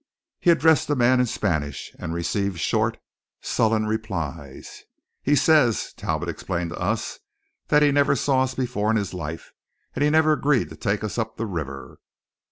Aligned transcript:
He 0.39 0.49
addressed 0.49 0.87
the 0.87 0.95
man 0.95 1.19
in 1.19 1.27
Spanish, 1.27 1.93
and 1.99 2.11
received 2.11 2.59
short, 2.59 2.97
sullen 3.39 3.85
replies. 3.85 4.81
"He 5.21 5.35
says," 5.35 5.93
Talbot 5.95 6.27
explained 6.27 6.71
to 6.71 6.79
us, 6.79 7.19
"that 7.67 7.83
he 7.83 7.91
never 7.91 8.15
saw 8.15 8.41
us 8.41 8.55
before 8.55 8.89
in 8.89 8.97
his 8.97 9.13
life, 9.13 9.51
and 9.95 10.11
never 10.11 10.33
agreed 10.33 10.69
to 10.71 10.75
take 10.75 11.03
us 11.03 11.19
up 11.19 11.37
the 11.37 11.45
river." 11.45 11.99